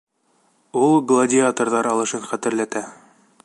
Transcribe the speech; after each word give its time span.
Ул 0.85 0.97
гладиаторҙар 1.11 1.91
алышын 1.93 2.27
хәтерләтә. 2.33 2.83